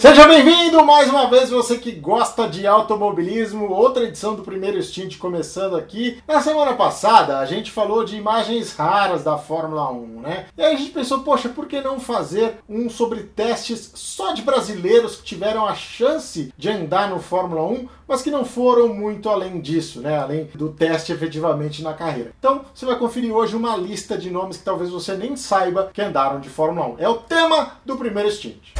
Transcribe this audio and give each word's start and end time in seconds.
Seja 0.00 0.26
bem-vindo 0.26 0.82
mais 0.82 1.10
uma 1.10 1.28
vez, 1.28 1.50
você 1.50 1.76
que 1.76 1.92
gosta 1.92 2.48
de 2.48 2.66
automobilismo, 2.66 3.70
outra 3.70 4.04
edição 4.04 4.34
do 4.34 4.42
primeiro 4.42 4.82
Stint 4.82 5.18
começando 5.18 5.76
aqui. 5.76 6.22
Na 6.26 6.40
semana 6.40 6.72
passada 6.72 7.38
a 7.38 7.44
gente 7.44 7.70
falou 7.70 8.02
de 8.02 8.16
imagens 8.16 8.72
raras 8.72 9.22
da 9.22 9.36
Fórmula 9.36 9.92
1, 9.92 10.20
né? 10.22 10.46
E 10.56 10.62
aí 10.62 10.74
a 10.74 10.78
gente 10.78 10.92
pensou, 10.92 11.20
poxa, 11.20 11.50
por 11.50 11.66
que 11.66 11.82
não 11.82 12.00
fazer 12.00 12.60
um 12.66 12.88
sobre 12.88 13.24
testes 13.24 13.92
só 13.94 14.32
de 14.32 14.40
brasileiros 14.40 15.16
que 15.16 15.22
tiveram 15.22 15.66
a 15.66 15.74
chance 15.74 16.50
de 16.56 16.70
andar 16.70 17.10
no 17.10 17.20
Fórmula 17.20 17.64
1, 17.64 17.86
mas 18.08 18.22
que 18.22 18.30
não 18.30 18.42
foram 18.42 18.88
muito 18.88 19.28
além 19.28 19.60
disso, 19.60 20.00
né? 20.00 20.18
Além 20.18 20.48
do 20.54 20.70
teste 20.70 21.12
efetivamente 21.12 21.82
na 21.82 21.92
carreira. 21.92 22.32
Então 22.38 22.62
você 22.74 22.86
vai 22.86 22.96
conferir 22.96 23.34
hoje 23.34 23.54
uma 23.54 23.76
lista 23.76 24.16
de 24.16 24.30
nomes 24.30 24.56
que 24.56 24.64
talvez 24.64 24.88
você 24.88 25.14
nem 25.14 25.36
saiba 25.36 25.90
que 25.92 26.00
andaram 26.00 26.40
de 26.40 26.48
Fórmula 26.48 26.86
1. 26.86 26.96
É 27.00 27.08
o 27.10 27.16
tema 27.16 27.72
do 27.84 27.98
primeiro 27.98 28.30
Stint. 28.30 28.79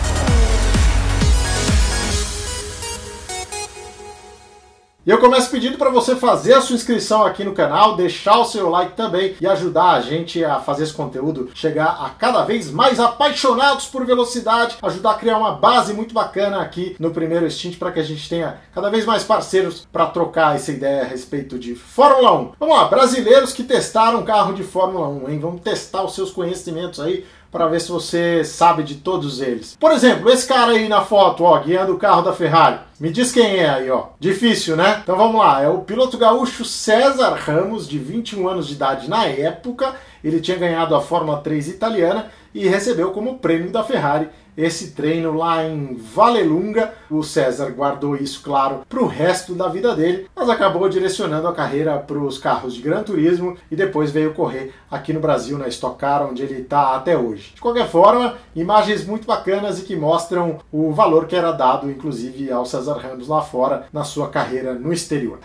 E 5.06 5.10
eu 5.10 5.16
começo 5.16 5.50
pedindo 5.50 5.78
para 5.78 5.88
você 5.88 6.14
fazer 6.14 6.52
a 6.52 6.60
sua 6.60 6.77
inscrição 6.77 7.24
aqui 7.24 7.42
no 7.42 7.54
canal, 7.54 7.96
deixar 7.96 8.38
o 8.38 8.45
seu 8.45 8.68
like 8.68 8.92
também 8.92 9.34
e 9.40 9.46
ajudar 9.46 9.92
a 9.92 10.00
gente 10.02 10.45
a 10.45 10.60
fazer 10.60 10.82
esse 10.82 10.92
conteúdo 10.92 11.48
chegar 11.54 12.04
a 12.04 12.10
cada 12.10 12.45
vez 12.45 12.70
mais 12.70 13.00
apaixonados 13.00 13.86
por 13.86 14.04
velocidade, 14.04 14.76
ajudar 14.82 15.12
a 15.12 15.14
criar 15.14 15.38
uma 15.38 15.52
base 15.52 15.95
muito 15.95 16.12
bacana 16.12 16.60
aqui 16.60 16.96
no 17.00 17.12
primeiro 17.12 17.50
stint 17.50 17.78
para 17.78 17.92
que 17.92 17.98
a 17.98 18.02
gente 18.02 18.28
tenha 18.28 18.59
cada 18.74 18.90
vez 18.90 19.06
mais 19.06 19.24
parceiros 19.24 19.88
para 19.90 20.04
trocar 20.04 20.54
essa 20.54 20.70
ideia 20.70 21.01
a 21.01 21.06
respeito 21.06 21.59
de 21.59 21.74
Fórmula 21.74 22.34
1. 22.34 22.52
Vamos 22.60 22.76
lá, 22.76 22.84
brasileiros 22.84 23.54
que 23.54 23.64
testaram 23.64 24.23
carro 24.23 24.52
de 24.52 24.62
Fórmula 24.62 25.09
1, 25.09 25.30
hein? 25.30 25.38
Vamos 25.38 25.62
testar 25.62 26.02
os 26.02 26.14
seus 26.14 26.30
conhecimentos 26.30 27.01
aí 27.01 27.24
para 27.50 27.66
ver 27.66 27.80
se 27.80 27.90
você 27.90 28.45
sabe 28.45 28.82
de 28.82 28.96
todos 28.96 29.40
eles. 29.40 29.77
Por 29.78 29.92
exemplo, 29.92 30.30
esse 30.30 30.46
cara 30.46 30.72
aí 30.72 30.88
na 30.88 31.00
foto, 31.02 31.45
ó, 31.45 31.59
guiando 31.59 31.95
o 31.95 31.98
carro 31.98 32.23
da 32.23 32.32
Ferrari. 32.32 32.78
Me 32.98 33.10
diz 33.10 33.32
quem 33.32 33.56
é 33.56 33.68
aí, 33.68 33.90
ó. 33.90 34.09
Difícil, 34.20 34.76
né? 34.76 35.01
Então 35.02 35.16
vamos 35.16 35.40
lá. 35.40 35.62
É 35.62 35.68
o 35.68 35.79
piloto 35.79 36.18
gaúcho 36.18 36.65
César 36.65 37.34
Ramos, 37.34 37.88
de 37.88 37.98
21 37.98 38.48
anos 38.48 38.68
de 38.68 38.74
idade 38.74 39.09
na 39.09 39.24
época. 39.26 39.95
Ele 40.23 40.40
tinha 40.40 40.59
ganhado 40.59 40.95
a 40.95 41.01
Fórmula 41.01 41.38
3 41.38 41.68
italiana 41.68 42.26
e 42.54 42.68
recebeu 42.68 43.10
como 43.10 43.38
prêmio 43.38 43.70
da 43.70 43.82
Ferrari 43.82 44.29
esse 44.56 44.93
treino 44.93 45.37
lá 45.37 45.65
em 45.65 45.95
Valelunga. 45.95 46.93
O 47.10 47.23
César 47.23 47.70
guardou 47.70 48.16
isso, 48.16 48.43
claro, 48.43 48.80
para 48.88 49.02
o 49.02 49.07
resto 49.07 49.54
da 49.54 49.68
vida 49.68 49.95
dele, 49.95 50.26
mas 50.34 50.48
acabou 50.48 50.88
direcionando 50.88 51.48
a 51.48 51.52
carreira 51.52 51.98
para 51.98 52.18
os 52.18 52.38
carros 52.38 52.74
de 52.74 52.82
Gran 52.82 53.02
Turismo 53.02 53.57
e 53.70 53.76
depois 53.76 54.10
veio 54.10 54.34
correr 54.34 54.73
aqui 54.90 55.12
no 55.12 55.20
Brasil, 55.20 55.59
na 55.59 55.68
Stock 55.68 55.98
Car, 55.98 56.26
onde 56.26 56.42
ele 56.42 56.62
está 56.62 56.95
até 56.95 57.16
hoje. 57.16 57.52
De 57.54 57.60
qualquer 57.60 57.88
forma, 57.88 58.34
imagens 58.54 59.04
muito 59.04 59.26
bacanas 59.26 59.79
e 59.79 59.82
que 59.82 59.96
mostram 59.96 60.59
o 60.73 60.92
valor 60.92 61.26
que 61.26 61.37
era 61.37 61.52
dado, 61.52 61.90
inclusive, 61.90 62.51
ao 62.51 62.66
César 62.66 62.98
Ramos 62.98 63.29
lá 63.29 63.40
fora 63.42 63.87
na 63.92 64.04
sua 64.04 64.28
carreira 64.28 64.75
no 64.75 64.92
exterior. 64.92 65.38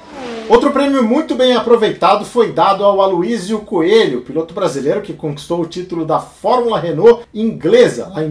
Outro 0.47 0.71
prêmio 0.71 1.03
muito 1.03 1.33
bem 1.33 1.55
aproveitado 1.55 2.23
foi 2.23 2.51
dado 2.51 2.83
ao 2.83 3.01
Aloysio 3.01 3.59
Coelho, 3.61 4.21
piloto 4.21 4.53
brasileiro 4.53 5.01
que 5.01 5.13
conquistou 5.13 5.61
o 5.61 5.65
título 5.65 6.05
da 6.05 6.19
Fórmula 6.19 6.79
Renault 6.79 7.25
inglesa 7.33 8.11
lá 8.13 8.23
em 8.23 8.29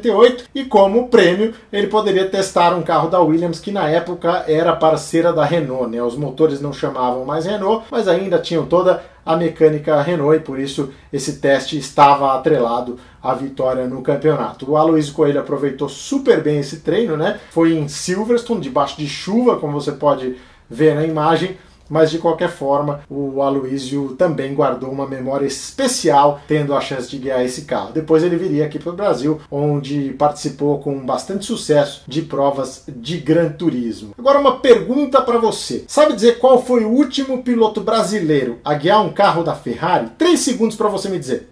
1998 0.00 0.44
e 0.54 0.64
como 0.64 1.08
prêmio 1.08 1.54
ele 1.72 1.86
poderia 1.86 2.28
testar 2.28 2.74
um 2.74 2.82
carro 2.82 3.08
da 3.08 3.20
Williams 3.20 3.60
que 3.60 3.70
na 3.70 3.88
época 3.88 4.44
era 4.48 4.74
parceira 4.74 5.32
da 5.32 5.44
Renault, 5.44 5.90
né? 5.90 6.02
Os 6.02 6.16
motores 6.16 6.60
não 6.60 6.72
chamavam 6.72 7.24
mais 7.24 7.46
Renault, 7.46 7.86
mas 7.90 8.08
ainda 8.08 8.38
tinham 8.38 8.66
toda 8.66 9.02
a 9.24 9.36
mecânica 9.36 10.00
Renault 10.00 10.36
e 10.36 10.40
por 10.40 10.58
isso 10.58 10.90
esse 11.12 11.40
teste 11.40 11.78
estava 11.78 12.34
atrelado 12.34 12.98
à 13.22 13.34
vitória 13.34 13.86
no 13.86 14.02
campeonato. 14.02 14.70
O 14.70 14.76
Aloysio 14.76 15.14
Coelho 15.14 15.40
aproveitou 15.40 15.88
super 15.88 16.42
bem 16.42 16.58
esse 16.58 16.80
treino, 16.80 17.16
né? 17.16 17.38
Foi 17.50 17.74
em 17.74 17.86
Silverstone, 17.86 18.60
debaixo 18.60 18.96
de 18.96 19.06
chuva, 19.06 19.56
como 19.56 19.78
você 19.78 19.92
pode 19.92 20.36
ver 20.68 20.94
na 20.94 21.04
imagem, 21.04 21.56
mas 21.90 22.10
de 22.10 22.18
qualquer 22.18 22.48
forma 22.48 23.00
o 23.10 23.42
Aloísio 23.42 24.14
também 24.16 24.54
guardou 24.54 24.90
uma 24.90 25.06
memória 25.06 25.46
especial 25.46 26.40
tendo 26.46 26.74
a 26.74 26.80
chance 26.80 27.10
de 27.10 27.18
guiar 27.18 27.44
esse 27.44 27.62
carro. 27.62 27.92
Depois 27.92 28.22
ele 28.22 28.36
viria 28.36 28.64
aqui 28.64 28.78
para 28.78 28.92
o 28.92 28.96
Brasil, 28.96 29.40
onde 29.50 30.12
participou 30.12 30.78
com 30.78 31.04
bastante 31.04 31.44
sucesso 31.44 32.02
de 32.06 32.22
provas 32.22 32.84
de 32.88 33.18
Gran 33.18 33.50
Turismo. 33.50 34.14
Agora 34.16 34.38
uma 34.38 34.60
pergunta 34.60 35.20
para 35.20 35.38
você: 35.38 35.84
sabe 35.88 36.14
dizer 36.14 36.38
qual 36.38 36.62
foi 36.62 36.84
o 36.84 36.90
último 36.90 37.42
piloto 37.42 37.80
brasileiro 37.80 38.58
a 38.64 38.74
guiar 38.74 39.04
um 39.04 39.12
carro 39.12 39.42
da 39.42 39.54
Ferrari? 39.54 40.10
Três 40.16 40.40
segundos 40.40 40.76
para 40.76 40.88
você 40.88 41.08
me 41.08 41.18
dizer. 41.18 41.49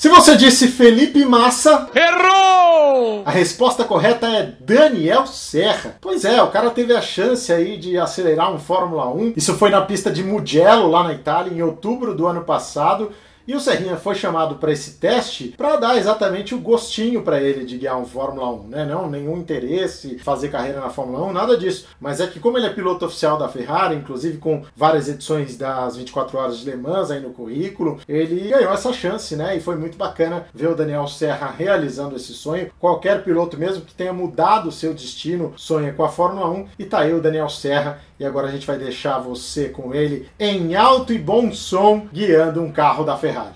Se 0.00 0.08
você 0.08 0.34
disse 0.34 0.66
Felipe 0.66 1.26
Massa. 1.26 1.90
Errou! 1.94 3.22
A 3.26 3.30
resposta 3.30 3.84
correta 3.84 4.26
é 4.28 4.54
Daniel 4.58 5.26
Serra. 5.26 5.98
Pois 6.00 6.24
é, 6.24 6.42
o 6.42 6.50
cara 6.50 6.70
teve 6.70 6.96
a 6.96 7.02
chance 7.02 7.52
aí 7.52 7.76
de 7.76 7.98
acelerar 7.98 8.50
um 8.50 8.58
Fórmula 8.58 9.10
1. 9.10 9.34
Isso 9.36 9.58
foi 9.58 9.68
na 9.68 9.82
pista 9.82 10.10
de 10.10 10.24
Mugello, 10.24 10.90
lá 10.90 11.04
na 11.04 11.12
Itália, 11.12 11.52
em 11.52 11.60
outubro 11.60 12.14
do 12.14 12.26
ano 12.26 12.40
passado. 12.44 13.12
E 13.46 13.54
o 13.54 13.60
Serrinha 13.60 13.96
foi 13.96 14.14
chamado 14.14 14.56
para 14.56 14.72
esse 14.72 14.92
teste 14.92 15.54
para 15.56 15.76
dar 15.76 15.96
exatamente 15.96 16.54
o 16.54 16.60
gostinho 16.60 17.22
para 17.22 17.40
ele 17.40 17.64
de 17.64 17.78
guiar 17.78 17.98
um 17.98 18.04
Fórmula 18.04 18.50
1, 18.52 18.62
né? 18.68 18.84
Não 18.84 19.08
nenhum 19.08 19.38
interesse 19.38 20.18
fazer 20.18 20.50
carreira 20.50 20.80
na 20.80 20.90
Fórmula 20.90 21.26
1, 21.26 21.32
nada 21.32 21.56
disso. 21.56 21.86
Mas 22.00 22.20
é 22.20 22.26
que 22.26 22.38
como 22.38 22.58
ele 22.58 22.66
é 22.66 22.70
piloto 22.70 23.04
oficial 23.04 23.38
da 23.38 23.48
Ferrari, 23.48 23.96
inclusive 23.96 24.38
com 24.38 24.62
várias 24.76 25.08
edições 25.08 25.56
das 25.56 25.96
24 25.96 26.38
horas 26.38 26.58
de 26.58 26.70
Le 26.70 26.76
Mans 26.76 27.10
aí 27.10 27.20
no 27.20 27.30
currículo, 27.30 28.00
ele 28.08 28.48
ganhou 28.50 28.72
essa 28.72 28.92
chance, 28.92 29.34
né? 29.34 29.56
E 29.56 29.60
foi 29.60 29.76
muito 29.76 29.96
bacana 29.96 30.46
ver 30.54 30.68
o 30.68 30.76
Daniel 30.76 31.06
Serra 31.06 31.54
realizando 31.56 32.16
esse 32.16 32.32
sonho. 32.32 32.70
Qualquer 32.78 33.24
piloto 33.24 33.56
mesmo 33.56 33.84
que 33.84 33.94
tenha 33.94 34.12
mudado 34.12 34.68
o 34.68 34.72
seu 34.72 34.94
destino 34.94 35.52
sonha 35.56 35.92
com 35.92 36.04
a 36.04 36.08
Fórmula 36.08 36.48
1 36.50 36.66
e 36.78 36.84
tá 36.84 37.00
aí 37.00 37.12
o 37.12 37.20
Daniel 37.20 37.48
Serra 37.48 38.00
e 38.20 38.26
agora 38.26 38.48
a 38.48 38.50
gente 38.50 38.66
vai 38.66 38.76
deixar 38.76 39.18
você 39.18 39.70
com 39.70 39.94
ele 39.94 40.28
em 40.38 40.76
alto 40.76 41.10
e 41.10 41.18
bom 41.18 41.50
som 41.52 42.06
guiando 42.12 42.62
um 42.62 42.70
carro 42.70 43.02
da 43.02 43.16
Ferrari. 43.16 43.54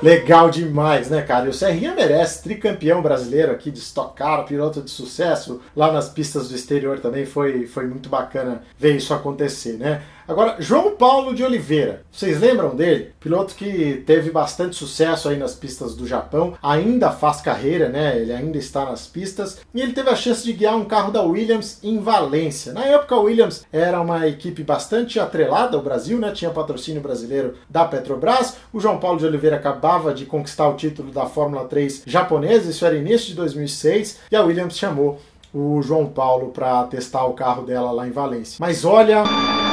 Legal 0.00 0.48
demais, 0.48 1.10
né, 1.10 1.22
cara? 1.22 1.46
E 1.46 1.48
o 1.48 1.52
Serrinha 1.52 1.92
merece, 1.92 2.42
tricampeão 2.42 3.02
brasileiro 3.02 3.50
aqui 3.50 3.68
de 3.68 3.80
Stock 3.80 4.14
Car, 4.14 4.44
piloto 4.44 4.80
de 4.80 4.90
sucesso, 4.90 5.60
lá 5.74 5.90
nas 5.90 6.08
pistas 6.08 6.48
do 6.48 6.54
exterior 6.54 7.00
também 7.00 7.26
foi, 7.26 7.66
foi 7.66 7.86
muito 7.88 8.08
bacana 8.08 8.62
ver 8.78 8.96
isso 8.96 9.12
acontecer, 9.12 9.72
né? 9.72 10.02
Agora, 10.28 10.56
João 10.58 10.94
Paulo 10.94 11.34
de 11.34 11.42
Oliveira, 11.42 12.02
vocês 12.12 12.38
lembram 12.38 12.76
dele? 12.76 13.14
Piloto 13.18 13.54
que 13.54 14.02
teve 14.04 14.30
bastante 14.30 14.76
sucesso 14.76 15.26
aí 15.26 15.38
nas 15.38 15.54
pistas 15.54 15.94
do 15.94 16.06
Japão, 16.06 16.52
ainda 16.62 17.10
faz 17.10 17.40
carreira, 17.40 17.88
né? 17.88 18.18
Ele 18.18 18.34
ainda 18.34 18.58
está 18.58 18.84
nas 18.84 19.06
pistas 19.06 19.62
e 19.74 19.80
ele 19.80 19.94
teve 19.94 20.10
a 20.10 20.14
chance 20.14 20.44
de 20.44 20.52
guiar 20.52 20.76
um 20.76 20.84
carro 20.84 21.10
da 21.10 21.22
Williams 21.22 21.78
em 21.82 21.98
Valência. 21.98 22.74
Na 22.74 22.84
época, 22.84 23.14
a 23.14 23.20
Williams 23.20 23.64
era 23.72 24.02
uma 24.02 24.28
equipe 24.28 24.62
bastante 24.62 25.18
atrelada 25.18 25.78
ao 25.78 25.82
Brasil, 25.82 26.18
né? 26.18 26.30
Tinha 26.30 26.50
patrocínio 26.50 27.00
brasileiro 27.00 27.54
da 27.66 27.86
Petrobras. 27.86 28.58
O 28.70 28.80
João 28.80 28.98
Paulo 28.98 29.18
de 29.18 29.24
Oliveira 29.24 29.56
acabava 29.56 30.12
de 30.12 30.26
conquistar 30.26 30.68
o 30.68 30.76
título 30.76 31.10
da 31.10 31.24
Fórmula 31.24 31.64
3 31.64 32.02
japonesa, 32.04 32.70
isso 32.70 32.84
era 32.84 32.94
início 32.94 33.28
de 33.28 33.34
2006, 33.34 34.18
e 34.30 34.36
a 34.36 34.42
Williams 34.42 34.76
chamou 34.76 35.18
o 35.52 35.80
João 35.82 36.06
Paulo 36.06 36.48
para 36.48 36.84
testar 36.84 37.24
o 37.24 37.32
carro 37.32 37.62
dela 37.62 37.90
lá 37.90 38.06
em 38.06 38.12
Valência. 38.12 38.58
Mas 38.60 38.84
olha. 38.84 39.24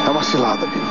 É 0.05 0.09
uma 0.09 0.23
cilada, 0.23 0.65
viu? 0.67 0.81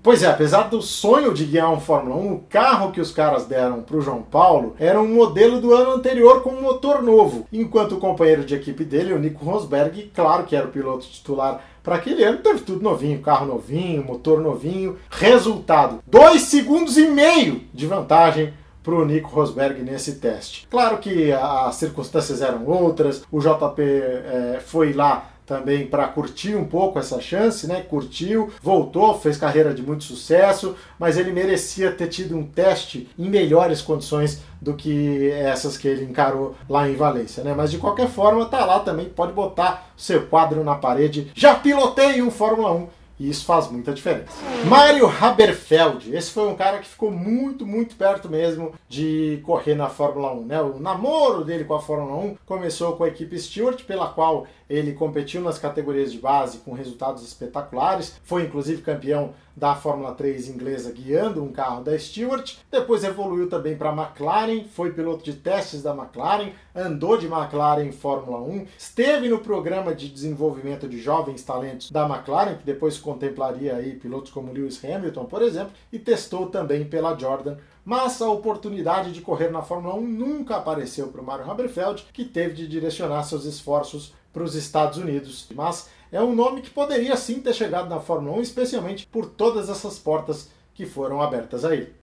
Pois 0.00 0.22
é, 0.22 0.26
apesar 0.26 0.68
do 0.68 0.80
sonho 0.80 1.34
de 1.34 1.44
guiar 1.44 1.70
um 1.70 1.80
Fórmula 1.80 2.16
1, 2.16 2.32
o 2.32 2.44
carro 2.48 2.92
que 2.92 3.00
os 3.00 3.10
caras 3.10 3.44
deram 3.44 3.82
para 3.82 3.96
o 3.96 4.00
João 4.00 4.22
Paulo 4.22 4.74
era 4.78 4.98
um 4.98 5.12
modelo 5.12 5.60
do 5.60 5.74
ano 5.74 5.90
anterior 5.90 6.42
com 6.42 6.50
um 6.50 6.62
motor 6.62 7.02
novo, 7.02 7.46
enquanto 7.52 7.96
o 7.96 7.98
companheiro 7.98 8.44
de 8.44 8.54
equipe 8.54 8.84
dele, 8.84 9.12
o 9.12 9.18
Nico 9.18 9.44
Rosberg, 9.44 10.10
claro 10.14 10.44
que 10.44 10.56
era 10.56 10.66
o 10.66 10.70
piloto 10.70 11.04
titular 11.04 11.60
para 11.82 11.96
aquele 11.96 12.22
ano, 12.22 12.38
teve 12.38 12.60
tudo 12.60 12.82
novinho, 12.82 13.20
carro 13.20 13.46
novinho, 13.46 14.04
motor 14.04 14.40
novinho. 14.40 14.96
Resultado: 15.10 16.00
2 16.06 16.42
segundos 16.42 16.96
e 16.96 17.06
meio 17.06 17.62
de 17.72 17.86
vantagem 17.86 18.52
para 18.88 18.94
o 18.94 19.04
Nico 19.04 19.28
Rosberg 19.28 19.82
nesse 19.82 20.12
teste. 20.14 20.66
Claro 20.70 20.96
que 20.96 21.30
as 21.30 21.74
circunstâncias 21.74 22.40
eram 22.40 22.64
outras, 22.64 23.22
o 23.30 23.38
JP 23.38 23.82
é, 23.82 24.60
foi 24.64 24.94
lá 24.94 25.28
também 25.44 25.86
para 25.86 26.06
curtir 26.08 26.54
um 26.54 26.64
pouco 26.64 26.98
essa 26.98 27.20
chance, 27.20 27.66
né? 27.66 27.82
Curtiu, 27.82 28.50
voltou, 28.62 29.18
fez 29.18 29.36
carreira 29.36 29.74
de 29.74 29.82
muito 29.82 30.04
sucesso, 30.04 30.74
mas 30.98 31.18
ele 31.18 31.32
merecia 31.32 31.92
ter 31.92 32.06
tido 32.06 32.36
um 32.36 32.44
teste 32.44 33.10
em 33.18 33.28
melhores 33.28 33.82
condições 33.82 34.40
do 34.60 34.72
que 34.74 35.30
essas 35.32 35.76
que 35.76 35.86
ele 35.86 36.04
encarou 36.04 36.54
lá 36.68 36.88
em 36.88 36.96
Valência, 36.96 37.44
né? 37.44 37.54
Mas 37.54 37.70
de 37.70 37.78
qualquer 37.78 38.08
forma, 38.08 38.46
tá 38.46 38.64
lá 38.64 38.80
também, 38.80 39.06
pode 39.06 39.32
botar 39.32 39.90
seu 39.96 40.26
quadro 40.26 40.64
na 40.64 40.74
parede. 40.74 41.30
Já 41.34 41.54
pilotei 41.54 42.22
um 42.22 42.30
Fórmula 42.30 42.72
1 42.72 42.97
E 43.18 43.28
isso 43.28 43.44
faz 43.44 43.70
muita 43.70 43.92
diferença. 43.92 44.32
Mário 44.66 45.08
Haberfeld, 45.08 46.14
esse 46.14 46.30
foi 46.30 46.48
um 46.48 46.54
cara 46.54 46.78
que 46.78 46.88
ficou 46.88 47.10
muito, 47.10 47.66
muito 47.66 47.96
perto 47.96 48.28
mesmo 48.28 48.72
de 48.88 49.40
correr 49.44 49.74
na 49.74 49.88
Fórmula 49.88 50.32
1. 50.32 50.44
Né? 50.44 50.62
O 50.62 50.78
namoro 50.78 51.44
dele 51.44 51.64
com 51.64 51.74
a 51.74 51.80
Fórmula 51.80 52.16
1 52.16 52.36
começou 52.46 52.92
com 52.96 53.04
a 53.04 53.08
equipe 53.08 53.38
Stewart, 53.38 53.84
pela 53.84 54.08
qual 54.08 54.46
ele 54.68 54.92
competiu 54.92 55.40
nas 55.40 55.58
categorias 55.58 56.12
de 56.12 56.18
base 56.18 56.58
com 56.58 56.72
resultados 56.72 57.22
espetaculares. 57.22 58.20
Foi 58.22 58.42
inclusive 58.42 58.82
campeão 58.82 59.32
da 59.58 59.74
Fórmula 59.74 60.14
3 60.14 60.48
inglesa 60.48 60.92
guiando 60.92 61.42
um 61.42 61.50
carro 61.50 61.82
da 61.82 61.98
Stewart. 61.98 62.56
Depois 62.70 63.02
evoluiu 63.02 63.48
também 63.48 63.76
para 63.76 63.90
a 63.90 63.92
McLaren, 63.92 64.64
foi 64.70 64.92
piloto 64.92 65.24
de 65.24 65.32
testes 65.32 65.82
da 65.82 65.92
McLaren, 65.92 66.50
andou 66.74 67.18
de 67.18 67.26
McLaren 67.26 67.84
em 67.84 67.90
Fórmula 67.92 68.40
1, 68.40 68.66
esteve 68.78 69.28
no 69.28 69.40
programa 69.40 69.92
de 69.94 70.08
desenvolvimento 70.08 70.88
de 70.88 71.00
jovens 71.00 71.42
talentos 71.42 71.90
da 71.90 72.08
McLaren, 72.08 72.56
que 72.56 72.64
depois 72.64 72.98
contemplaria 73.08 73.76
aí 73.76 73.94
pilotos 73.94 74.30
como 74.30 74.52
Lewis 74.52 74.84
Hamilton, 74.84 75.24
por 75.24 75.42
exemplo, 75.42 75.72
e 75.92 75.98
testou 75.98 76.46
também 76.46 76.84
pela 76.84 77.18
Jordan 77.18 77.56
mas 77.88 78.20
a 78.20 78.28
oportunidade 78.28 79.12
de 79.12 79.22
correr 79.22 79.50
na 79.50 79.62
Fórmula 79.62 79.94
1 79.94 80.06
nunca 80.06 80.56
apareceu 80.56 81.08
para 81.08 81.22
o 81.22 81.24
Mario 81.24 81.50
Haberfeld, 81.50 82.04
que 82.12 82.22
teve 82.22 82.52
de 82.52 82.68
direcionar 82.68 83.22
seus 83.22 83.46
esforços 83.46 84.12
para 84.30 84.42
os 84.42 84.54
Estados 84.54 84.98
Unidos. 84.98 85.48
Mas 85.54 85.88
é 86.12 86.20
um 86.20 86.34
nome 86.34 86.60
que 86.60 86.68
poderia 86.68 87.16
sim 87.16 87.40
ter 87.40 87.54
chegado 87.54 87.88
na 87.88 87.98
Fórmula 87.98 88.36
1, 88.36 88.42
especialmente 88.42 89.06
por 89.06 89.24
todas 89.24 89.70
essas 89.70 89.98
portas 89.98 90.50
que 90.74 90.84
foram 90.84 91.22
abertas 91.22 91.64
a 91.64 91.74
ele. 91.74 91.94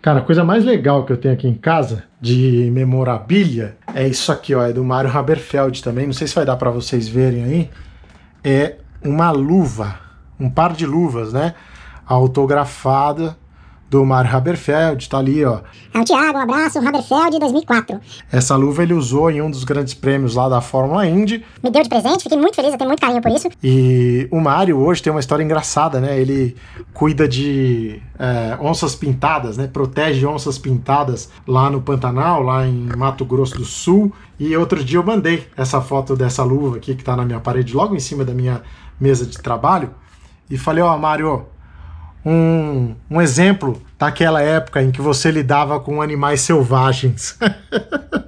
Cara, 0.00 0.20
a 0.20 0.24
coisa 0.24 0.42
mais 0.42 0.64
legal 0.64 1.04
que 1.04 1.12
eu 1.12 1.18
tenho 1.18 1.34
aqui 1.34 1.46
em 1.46 1.52
casa 1.52 2.04
de 2.18 2.70
memorabilia 2.72 3.76
é 3.94 4.08
isso 4.08 4.32
aqui, 4.32 4.54
ó, 4.54 4.62
é 4.62 4.72
do 4.72 4.82
Mario 4.82 5.14
Haberfeld 5.14 5.82
também. 5.82 6.06
Não 6.06 6.14
sei 6.14 6.26
se 6.26 6.34
vai 6.34 6.46
dar 6.46 6.56
para 6.56 6.70
vocês 6.70 7.06
verem 7.06 7.44
aí. 7.44 7.70
É 8.50 8.78
uma 9.04 9.30
luva, 9.30 10.00
um 10.40 10.48
par 10.48 10.72
de 10.72 10.86
luvas, 10.86 11.34
né? 11.34 11.54
Autografada 12.06 13.36
do 13.90 14.04
Mário 14.04 14.34
Haberfeld, 14.34 15.08
tá 15.08 15.18
ali, 15.18 15.44
ó. 15.44 15.60
É 15.94 16.00
o 16.00 16.04
Thiago, 16.04 16.38
um 16.38 16.42
abraço, 16.42 16.78
Haberfeld 16.78 17.38
2004. 17.38 18.00
Essa 18.30 18.54
luva 18.54 18.82
ele 18.82 18.92
usou 18.92 19.30
em 19.30 19.40
um 19.40 19.50
dos 19.50 19.64
grandes 19.64 19.94
prêmios 19.94 20.34
lá 20.34 20.48
da 20.48 20.60
Fórmula 20.60 21.06
Indy. 21.06 21.44
Me 21.62 21.70
deu 21.70 21.82
de 21.82 21.88
presente, 21.88 22.22
fiquei 22.22 22.36
muito 22.36 22.54
feliz, 22.54 22.72
eu 22.72 22.78
tenho 22.78 22.88
muito 22.88 23.00
carinho 23.00 23.22
por 23.22 23.30
isso. 23.30 23.48
E 23.62 24.28
o 24.30 24.40
Mário 24.40 24.78
hoje 24.78 25.02
tem 25.02 25.10
uma 25.10 25.20
história 25.20 25.42
engraçada, 25.42 26.00
né? 26.00 26.20
Ele 26.20 26.54
cuida 26.92 27.26
de 27.26 28.02
é, 28.18 28.58
onças 28.60 28.94
pintadas, 28.94 29.56
né? 29.56 29.66
Protege 29.66 30.26
onças 30.26 30.58
pintadas 30.58 31.30
lá 31.46 31.70
no 31.70 31.80
Pantanal, 31.80 32.42
lá 32.42 32.66
em 32.66 32.88
Mato 32.94 33.24
Grosso 33.24 33.56
do 33.56 33.64
Sul. 33.64 34.12
E 34.38 34.54
outro 34.56 34.84
dia 34.84 34.98
eu 34.98 35.04
mandei 35.04 35.46
essa 35.56 35.80
foto 35.80 36.14
dessa 36.14 36.44
luva 36.44 36.76
aqui 36.76 36.94
que 36.94 37.02
tá 37.02 37.16
na 37.16 37.24
minha 37.24 37.40
parede, 37.40 37.74
logo 37.74 37.96
em 37.96 38.00
cima 38.00 38.24
da 38.24 38.34
minha 38.34 38.62
mesa 39.00 39.24
de 39.24 39.38
trabalho. 39.38 39.90
E 40.50 40.56
falei, 40.56 40.82
ó, 40.82 40.96
Mário, 40.96 41.46
um, 42.28 42.94
um 43.10 43.20
exemplo 43.20 43.82
daquela 43.98 44.42
época 44.42 44.82
em 44.82 44.90
que 44.90 45.00
você 45.00 45.30
lidava 45.30 45.80
com 45.80 46.02
animais 46.02 46.42
selvagens. 46.42 47.38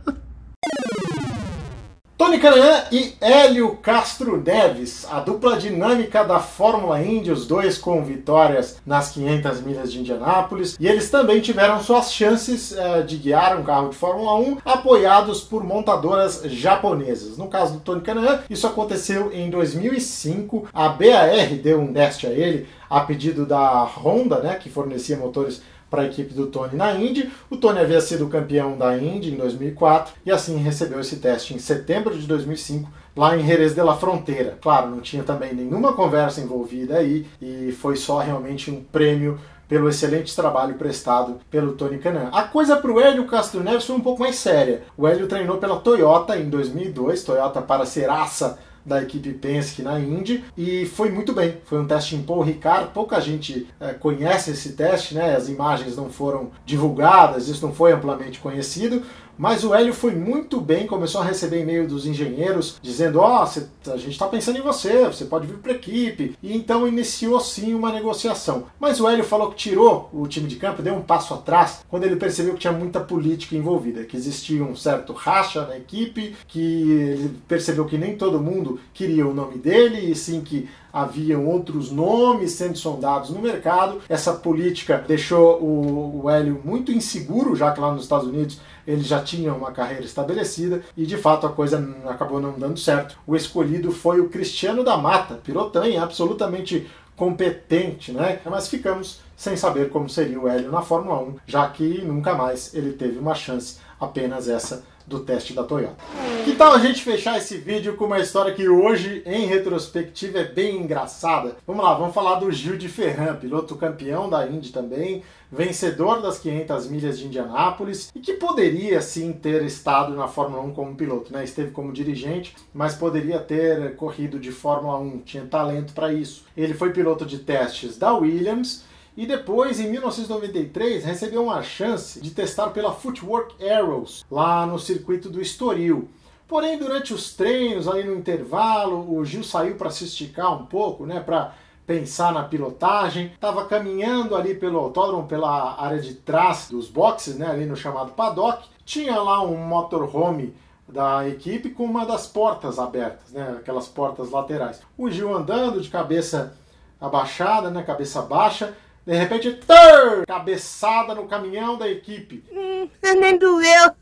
Tony 2.21 2.39
Canaan 2.39 2.85
e 2.93 3.15
Hélio 3.19 3.77
Castro 3.77 4.37
Neves, 4.37 5.07
a 5.11 5.21
dupla 5.21 5.57
dinâmica 5.57 6.23
da 6.23 6.39
Fórmula 6.39 7.03
Indy, 7.03 7.31
os 7.31 7.47
dois 7.47 7.79
com 7.79 8.05
vitórias 8.05 8.79
nas 8.85 9.09
500 9.13 9.63
milhas 9.63 9.91
de 9.91 10.01
Indianápolis, 10.01 10.77
e 10.79 10.87
eles 10.87 11.09
também 11.09 11.41
tiveram 11.41 11.81
suas 11.81 12.13
chances 12.13 12.73
uh, 12.73 13.03
de 13.05 13.17
guiar 13.17 13.59
um 13.59 13.63
carro 13.63 13.89
de 13.89 13.97
Fórmula 13.97 14.35
1 14.35 14.59
apoiados 14.67 15.41
por 15.41 15.65
montadoras 15.65 16.43
japonesas. 16.45 17.39
No 17.39 17.49
caso 17.49 17.73
do 17.73 17.81
Tony 17.81 18.03
Canaan, 18.03 18.41
isso 18.51 18.67
aconteceu 18.67 19.33
em 19.33 19.49
2005, 19.49 20.69
a 20.75 20.91
BAR 20.91 21.55
deu 21.63 21.81
um 21.81 21.91
teste 21.91 22.27
a 22.27 22.31
ele 22.31 22.69
a 22.91 23.01
pedido 23.01 23.47
da 23.47 23.85
Honda, 23.85 24.41
né, 24.41 24.57
que 24.57 24.69
fornecia 24.69 25.17
motores 25.17 25.63
para 25.91 26.03
a 26.03 26.07
equipe 26.07 26.33
do 26.33 26.47
Tony 26.47 26.77
na 26.77 26.95
Indy. 26.95 27.31
O 27.51 27.57
Tony 27.57 27.81
havia 27.81 28.01
sido 28.01 28.29
campeão 28.29 28.79
da 28.79 28.97
Indy 28.97 29.33
em 29.33 29.37
2004 29.37 30.15
e 30.25 30.31
assim 30.31 30.57
recebeu 30.57 31.01
esse 31.01 31.17
teste 31.17 31.53
em 31.53 31.59
setembro 31.59 32.17
de 32.17 32.27
2005 32.27 32.89
lá 33.17 33.37
em 33.37 33.45
Jerez 33.45 33.75
de 33.75 33.83
la 33.83 33.97
Fronteira. 33.97 34.57
Claro, 34.61 34.91
não 34.91 35.01
tinha 35.01 35.23
também 35.23 35.53
nenhuma 35.53 35.93
conversa 35.93 36.41
envolvida 36.41 36.99
aí 36.99 37.27
e 37.43 37.73
foi 37.73 37.97
só 37.97 38.19
realmente 38.19 38.71
um 38.71 38.83
prêmio 38.83 39.39
pelo 39.69 39.89
excelente 39.89 40.35
trabalho 40.35 40.75
prestado 40.75 41.39
pelo 41.49 41.73
Tony 41.73 41.99
Canan. 41.99 42.29
A 42.33 42.43
coisa 42.43 42.77
para 42.77 42.91
o 42.91 43.01
Hélio 43.01 43.25
Castro 43.27 43.63
Neves 43.63 43.85
foi 43.85 43.95
um 43.95 44.01
pouco 44.01 44.21
mais 44.21 44.35
séria. 44.35 44.83
O 44.97 45.07
Hélio 45.07 45.29
treinou 45.29 45.59
pela 45.59 45.79
Toyota 45.79 46.37
em 46.37 46.51
2002, 46.51 47.23
Toyota 47.23 47.63
para 47.63 47.87
ser 47.87 48.11
aça 48.11 48.59
da 48.85 49.03
equipe 49.03 49.33
Penske 49.33 49.83
na 49.83 49.99
Indy 49.99 50.45
e 50.57 50.87
foi 50.87 51.11
muito 51.11 51.33
bem. 51.33 51.59
Foi 51.65 51.81
um 51.81 51.87
teste 51.87 52.17
em 52.17 52.23
Paul 52.23 52.43
Ricard. 52.43 52.91
Pouca 52.93 53.21
gente 53.21 53.67
é, 53.79 53.93
conhece 53.93 54.51
esse 54.51 54.73
teste, 54.73 55.15
né? 55.15 55.37
As 55.37 55.49
imagens 55.49 55.97
não 55.97 56.11
foram 56.11 56.51
divulgadas, 56.65 57.49
isso 57.49 57.65
não 57.65 57.75
foi 57.75 57.93
amplamente 57.93 58.39
conhecido, 58.41 59.03
mas 59.41 59.65
o 59.65 59.75
Hélio 59.75 59.95
foi 59.95 60.15
muito 60.15 60.61
bem, 60.61 60.87
começou 60.87 61.23
a 61.23 61.25
receber 61.25 61.63
e-mail 61.63 61.89
dos 61.89 62.05
engenheiros 62.05 62.79
dizendo: 62.83 63.21
Ó, 63.21 63.43
oh, 63.43 63.91
a 63.91 63.97
gente 63.97 64.11
está 64.11 64.29
pensando 64.29 64.59
em 64.59 64.61
você, 64.61 65.07
você 65.07 65.25
pode 65.25 65.47
vir 65.47 65.57
para 65.57 65.73
a 65.73 65.77
equipe. 65.77 66.37
E 66.43 66.55
então 66.55 66.87
iniciou 66.87 67.41
sim 67.41 67.73
uma 67.73 67.91
negociação. 67.91 68.65
Mas 68.79 69.01
o 69.01 69.09
Hélio 69.09 69.25
falou 69.25 69.49
que 69.49 69.57
tirou 69.57 70.11
o 70.13 70.27
time 70.27 70.47
de 70.47 70.57
campo, 70.57 70.83
deu 70.83 70.95
um 70.95 71.01
passo 71.01 71.33
atrás, 71.33 71.83
quando 71.89 72.05
ele 72.05 72.17
percebeu 72.17 72.53
que 72.53 72.61
tinha 72.61 72.73
muita 72.75 73.01
política 73.01 73.57
envolvida, 73.57 74.05
que 74.05 74.15
existia 74.15 74.63
um 74.63 74.77
certo 74.77 75.15
racha 75.15 75.65
na 75.65 75.79
equipe, 75.79 76.37
que 76.47 76.91
ele 76.91 77.41
percebeu 77.49 77.87
que 77.87 77.97
nem 77.97 78.19
todo 78.19 78.39
mundo 78.39 78.79
queria 78.93 79.27
o 79.27 79.33
nome 79.33 79.57
dele, 79.57 80.11
e 80.11 80.15
sim 80.15 80.43
que 80.43 80.69
haviam 80.93 81.47
outros 81.47 81.91
nomes 81.91 82.53
sendo 82.53 82.77
sondados 82.77 83.31
no 83.31 83.41
mercado. 83.41 84.01
Essa 84.09 84.33
política 84.33 85.05
deixou 85.07 85.61
o, 85.61 86.23
o 86.25 86.31
Hélio 86.31 86.61
muito 86.65 86.93
inseguro, 86.93 87.55
já 87.57 87.73
que 87.73 87.81
lá 87.81 87.93
nos 87.93 88.03
Estados 88.03 88.27
Unidos 88.27 88.61
ele 88.87 89.03
já 89.03 89.21
tinha 89.23 89.53
uma 89.55 89.71
carreira 89.71 90.05
estabelecida 90.05 90.83
e 90.97 91.07
de 91.07 91.17
fato 91.17 91.47
a 91.47 91.51
coisa 91.51 91.95
acabou 92.07 92.41
não 92.41 92.59
dando 92.59 92.79
certo. 92.79 93.17
O 93.27 93.37
escolhido 93.37 93.93
foi 93.93 94.21
o 94.21 94.29
Cristiano 94.29 94.83
da 94.83 94.97
Mata, 94.97 95.35
pilotanha 95.35 96.03
absolutamente 96.03 96.87
competente, 97.17 98.13
né? 98.13 98.41
Mas 98.47 98.67
ficamos 98.69 99.21
sem 99.37 99.57
saber 99.57 99.91
como 99.91 100.09
seria 100.09 100.41
o 100.41 100.49
Hélio 100.49 100.73
na 100.73 100.83
Fórmula 100.83 101.21
1, 101.21 101.37
já 101.47 101.69
que 101.69 102.03
nunca 102.03 102.35
mais 102.35 102.75
ele 102.75 102.93
teve 102.93 103.19
uma 103.19 103.35
chance, 103.35 103.79
apenas 104.01 104.49
essa 104.49 104.83
do 105.11 105.19
teste 105.19 105.53
da 105.53 105.65
Toyota. 105.65 105.97
Que 106.45 106.55
tal 106.55 106.73
a 106.73 106.79
gente 106.79 107.03
fechar 107.03 107.37
esse 107.37 107.57
vídeo 107.59 107.97
com 107.97 108.05
uma 108.05 108.21
história 108.21 108.55
que 108.55 108.69
hoje, 108.69 109.25
em 109.27 109.45
retrospectiva, 109.45 110.39
é 110.39 110.45
bem 110.45 110.77
engraçada? 110.77 111.57
Vamos 111.67 111.85
lá, 111.85 111.95
vamos 111.95 112.15
falar 112.15 112.37
do 112.37 112.51
Gil 112.53 112.79
de 112.79 112.89
Ferran, 112.89 113.35
piloto 113.35 113.75
campeão 113.75 114.31
da 114.31 114.47
Indy 114.47 114.71
também, 114.71 115.25
vencedor 115.51 116.23
das 116.23 116.39
500 116.39 116.89
milhas 116.89 117.19
de 117.19 117.27
Indianápolis 117.27 118.13
e 118.15 118.21
que 118.21 118.35
poderia 118.35 119.01
sim 119.01 119.33
ter 119.33 119.65
estado 119.65 120.15
na 120.15 120.29
Fórmula 120.29 120.63
1 120.63 120.73
como 120.75 120.95
piloto, 120.95 121.33
né? 121.33 121.43
Esteve 121.43 121.73
como 121.73 121.93
dirigente, 121.93 122.55
mas 122.73 122.95
poderia 122.95 123.41
ter 123.41 123.97
corrido 123.97 124.39
de 124.39 124.53
Fórmula 124.53 124.97
1, 125.01 125.19
tinha 125.25 125.45
talento 125.45 125.93
para 125.93 126.13
isso. 126.13 126.45
Ele 126.57 126.73
foi 126.73 126.93
piloto 126.93 127.27
de 127.27 127.39
testes 127.39 127.99
da 127.99 128.15
Williams 128.15 128.85
e 129.21 129.27
depois, 129.27 129.79
em 129.79 129.91
1993, 129.91 131.05
recebeu 131.05 131.43
uma 131.43 131.63
chance 131.63 132.19
de 132.23 132.31
testar 132.31 132.71
pela 132.71 132.91
Footwork 132.91 133.63
Arrows, 133.63 134.25
lá 134.31 134.65
no 134.65 134.79
circuito 134.79 135.29
do 135.29 135.43
Estoril. 135.43 136.09
Porém, 136.49 136.79
durante 136.79 137.13
os 137.13 137.35
treinos, 137.35 137.87
ali 137.87 138.03
no 138.03 138.17
intervalo, 138.17 139.15
o 139.15 139.23
Gil 139.23 139.45
saiu 139.45 139.75
para 139.75 139.91
se 139.91 140.05
esticar 140.05 140.55
um 140.55 140.65
pouco, 140.65 141.05
né, 141.05 141.21
para 141.21 141.53
pensar 141.87 142.33
na 142.33 142.45
pilotagem. 142.45 143.27
Estava 143.35 143.67
caminhando 143.67 144.35
ali 144.35 144.55
pelo 144.55 144.79
autódromo, 144.79 145.29
pela 145.29 145.79
área 145.79 146.01
de 146.01 146.15
trás 146.15 146.69
dos 146.71 146.89
boxes, 146.89 147.37
né, 147.37 147.47
ali 147.47 147.67
no 147.67 147.77
chamado 147.77 148.13
paddock. 148.13 148.71
Tinha 148.87 149.21
lá 149.21 149.43
um 149.43 149.55
motorhome 149.59 150.57
da 150.89 151.29
equipe 151.29 151.69
com 151.69 151.85
uma 151.85 152.07
das 152.07 152.27
portas 152.27 152.79
abertas, 152.79 153.33
né, 153.33 153.57
aquelas 153.59 153.87
portas 153.87 154.31
laterais. 154.31 154.81
O 154.97 155.11
Gil 155.11 155.37
andando 155.37 155.79
de 155.79 155.91
cabeça 155.91 156.57
abaixada, 156.99 157.71
né, 157.71 157.83
cabeça 157.83 158.23
baixa, 158.23 158.75
de 159.07 159.15
repente, 159.15 159.53
tar, 159.55 160.25
cabeçada 160.27 161.15
no 161.15 161.27
caminhão 161.27 161.77
da 161.77 161.89
equipe. 161.89 162.45
Hum, 162.53 162.89
nem 163.03 163.39
doeu. 163.39 163.93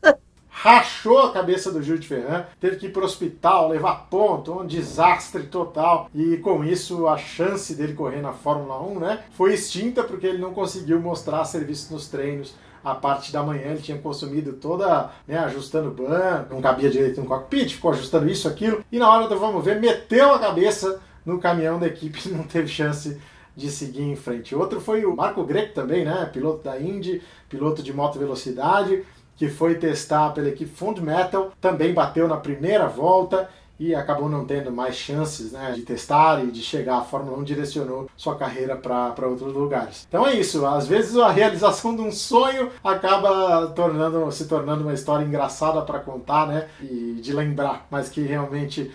Rachou 0.49 1.19
a 1.19 1.31
cabeça 1.31 1.71
do 1.71 1.81
Gil 1.81 1.97
de 1.97 2.07
Ferran, 2.07 2.45
teve 2.59 2.75
que 2.75 2.87
ir 2.87 2.91
para 2.91 3.03
o 3.03 3.05
hospital, 3.05 3.69
levar 3.69 4.07
ponto, 4.09 4.59
um 4.59 4.65
desastre 4.65 5.43
total. 5.43 6.09
E 6.13 6.37
com 6.37 6.65
isso, 6.65 7.07
a 7.07 7.17
chance 7.17 7.73
dele 7.75 7.93
correr 7.93 8.21
na 8.21 8.33
Fórmula 8.33 8.81
1 8.81 8.99
né, 8.99 9.23
foi 9.31 9.53
extinta 9.53 10.03
porque 10.03 10.27
ele 10.27 10.37
não 10.37 10.53
conseguiu 10.53 10.99
mostrar 10.99 11.45
serviço 11.45 11.93
nos 11.93 12.09
treinos 12.09 12.53
a 12.83 12.95
parte 12.95 13.31
da 13.31 13.43
manhã 13.43 13.71
ele 13.71 13.81
tinha 13.81 13.97
consumido 13.97 14.53
toda, 14.53 15.09
né, 15.27 15.37
ajustando 15.39 15.89
o 15.89 15.93
banco, 15.93 16.53
não 16.53 16.61
cabia 16.61 16.89
direito 16.89 17.21
no 17.21 17.27
cockpit, 17.27 17.75
ficou 17.75 17.91
ajustando 17.91 18.29
isso, 18.29 18.47
aquilo, 18.47 18.83
e 18.91 18.97
na 18.97 19.09
hora 19.09 19.27
do 19.27 19.37
vamos 19.37 19.63
ver, 19.63 19.79
meteu 19.79 20.33
a 20.33 20.39
cabeça 20.39 20.99
no 21.25 21.39
caminhão 21.39 21.79
da 21.79 21.87
equipe 21.87 22.19
e 22.25 22.31
não 22.31 22.43
teve 22.43 22.67
chance 22.67 23.19
de 23.59 23.69
seguir 23.69 24.03
em 24.03 24.15
frente. 24.15 24.55
Outro 24.55 24.79
foi 24.79 25.05
o 25.05 25.15
Marco 25.15 25.43
Greco 25.43 25.73
também, 25.73 26.05
né? 26.05 26.27
Piloto 26.31 26.63
da 26.63 26.79
Indy, 26.79 27.21
piloto 27.49 27.83
de 27.83 27.93
moto 27.93 28.17
velocidade, 28.17 29.03
que 29.35 29.49
foi 29.49 29.75
testar 29.75 30.31
pela 30.31 30.47
equipe 30.47 30.71
Fund 30.71 30.99
Metal, 30.99 31.51
também 31.59 31.93
bateu 31.93 32.27
na 32.27 32.37
primeira 32.37 32.87
volta 32.87 33.49
e 33.79 33.95
acabou 33.95 34.27
não 34.27 34.43
tendo 34.43 34.71
mais 34.71 34.95
chances 34.95 35.53
né, 35.53 35.71
de 35.73 35.83
testar 35.83 36.43
e 36.43 36.51
de 36.51 36.61
chegar 36.61 36.97
à 36.97 37.01
Fórmula 37.01 37.37
1, 37.37 37.43
direcionou 37.45 38.09
sua 38.17 38.35
carreira 38.35 38.75
para 38.75 39.25
outros 39.25 39.53
lugares. 39.53 40.05
Então 40.07 40.27
é 40.27 40.35
isso, 40.35 40.65
às 40.65 40.85
vezes 40.85 41.15
a 41.15 41.31
realização 41.31 41.95
de 41.95 42.01
um 42.01 42.11
sonho 42.11 42.69
acaba 42.83 43.67
tornando, 43.67 44.29
se 44.33 44.47
tornando 44.47 44.83
uma 44.83 44.93
história 44.93 45.23
engraçada 45.23 45.81
para 45.81 45.99
contar 45.99 46.47
né, 46.47 46.67
e 46.81 47.19
de 47.21 47.31
lembrar, 47.31 47.87
mas 47.89 48.09
que 48.09 48.21
realmente 48.21 48.91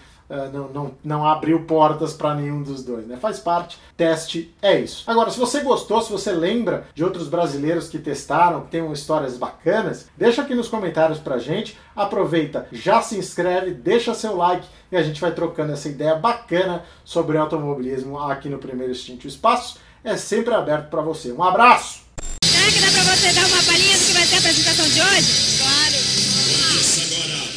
não, 0.53 0.69
não, 0.69 0.93
não 1.03 1.27
abriu 1.27 1.65
portas 1.65 2.13
para 2.13 2.35
nenhum 2.35 2.63
dos 2.63 2.83
dois, 2.83 3.07
né? 3.07 3.17
Faz 3.17 3.39
parte, 3.39 3.79
teste 3.97 4.55
é 4.61 4.79
isso. 4.79 5.05
Agora, 5.07 5.31
se 5.31 5.39
você 5.39 5.61
gostou, 5.61 6.01
se 6.03 6.11
você 6.11 6.33
lembra 6.33 6.87
de 6.95 7.05
outros 7.05 7.29
brasileiros 7.29 7.89
que 7.89 7.99
testaram, 7.99 8.63
que 8.63 8.71
tem 8.71 8.93
histórias 8.93 9.37
bacanas, 9.37 10.09
deixa 10.17 10.43
aqui 10.43 10.55
nos 10.55 10.69
comentários 10.69 11.19
pra 11.19 11.39
gente. 11.39 11.79
Aproveita, 11.95 12.67
já 12.73 13.01
se 13.01 13.17
inscreve, 13.17 13.73
deixa 13.73 14.15
seu 14.15 14.37
like 14.37 14.67
e 14.91 14.97
a 14.97 15.03
gente 15.03 15.21
vai 15.21 15.33
trocando 15.33 15.73
essa 15.73 15.89
ideia 15.89 16.15
bacana 16.15 16.85
sobre 17.05 17.39
automobilismo 17.39 18.19
aqui 18.19 18.49
no 18.49 18.59
Primeiro 18.59 18.93
Instinto 18.93 19.27
Espaço. 19.27 19.79
É 20.03 20.17
sempre 20.17 20.53
aberto 20.55 20.91
para 20.91 21.01
você. 21.03 21.33
Um 21.33 21.43
abraço! 21.43 22.05
Será 22.45 22.67
que 22.67 22.81
dá 22.81 22.91
para 22.93 23.17
você 23.17 23.33
dar 23.33 23.47
uma 23.47 23.63
palhinha 23.63 23.99
do 23.99 24.05
que 24.05 24.13
vai 24.13 24.25
ser 24.25 24.35
a 24.35 24.39
apresentação 24.39 24.87
de 24.87 25.01
hoje? 25.01 25.54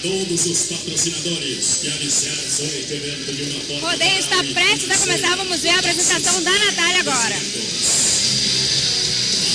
Todos 0.02 0.46
os 0.46 0.64
patrocinadores 0.64 1.80
que 1.82 1.88
alicerçam 1.88 2.66
o 2.66 2.80
incremento 2.80 3.34
de 3.34 3.44
uma 3.44 3.60
porta. 3.62 3.88
Rodeio 3.88 4.20
está 4.20 4.44
prestes 4.44 4.92
a 4.92 4.98
começar, 4.98 5.36
vamos 5.38 5.62
ver 5.62 5.70
a 5.70 5.80
apresentação 5.80 6.44
da 6.44 6.52
Natália 6.52 7.00
agora. 7.00 7.36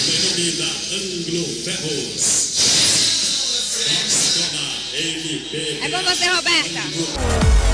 Em 0.08 0.18
nome 0.24 0.50
da 0.52 0.64
Anglo 0.96 1.62
Ferros. 1.64 2.52
É 5.80 5.88
com 5.88 6.02
você, 6.02 6.28
Roberta. 6.28 7.71